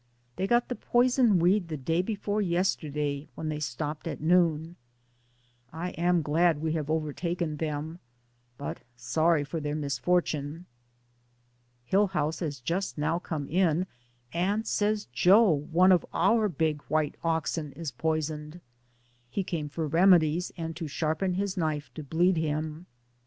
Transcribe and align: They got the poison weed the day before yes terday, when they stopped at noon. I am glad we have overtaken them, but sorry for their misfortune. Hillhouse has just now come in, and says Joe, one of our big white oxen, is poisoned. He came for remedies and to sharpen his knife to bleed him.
They 0.35 0.47
got 0.47 0.67
the 0.67 0.75
poison 0.75 1.37
weed 1.37 1.67
the 1.67 1.77
day 1.77 2.01
before 2.01 2.41
yes 2.41 2.75
terday, 2.75 3.27
when 3.35 3.49
they 3.49 3.59
stopped 3.59 4.07
at 4.07 4.19
noon. 4.19 4.75
I 5.71 5.91
am 5.91 6.23
glad 6.23 6.57
we 6.59 6.71
have 6.73 6.89
overtaken 6.89 7.57
them, 7.57 7.99
but 8.57 8.79
sorry 8.95 9.43
for 9.43 9.59
their 9.59 9.75
misfortune. 9.75 10.65
Hillhouse 11.85 12.39
has 12.39 12.59
just 12.61 12.97
now 12.97 13.19
come 13.19 13.47
in, 13.47 13.85
and 14.33 14.65
says 14.65 15.05
Joe, 15.13 15.51
one 15.51 15.91
of 15.91 16.03
our 16.15 16.49
big 16.49 16.81
white 16.87 17.15
oxen, 17.23 17.71
is 17.73 17.91
poisoned. 17.91 18.59
He 19.29 19.43
came 19.43 19.69
for 19.69 19.85
remedies 19.87 20.51
and 20.57 20.75
to 20.77 20.87
sharpen 20.87 21.35
his 21.35 21.55
knife 21.57 21.93
to 21.93 22.01
bleed 22.01 22.37
him. 22.37 22.87